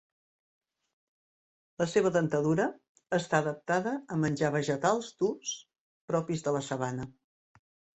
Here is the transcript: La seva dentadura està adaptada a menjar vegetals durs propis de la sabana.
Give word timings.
La 1.81 1.87
seva 1.91 2.13
dentadura 2.17 2.67
està 3.19 3.43
adaptada 3.45 3.97
a 4.17 4.21
menjar 4.25 4.55
vegetals 4.59 5.15
durs 5.25 5.57
propis 6.13 6.47
de 6.49 6.61
la 6.61 6.69
sabana. 6.75 7.13